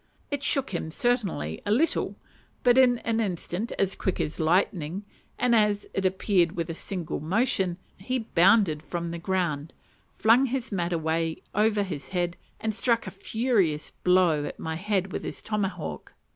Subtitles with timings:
[0.31, 2.15] It shook him, certainly, a little;
[2.63, 5.05] but in an instant, as quick as lightning,
[5.37, 9.73] and as it appeared with a single motion, he bounded from the ground,
[10.15, 15.11] flung his mat away over his head, and struck a furious blow at my head
[15.11, 16.13] with his tomahawk.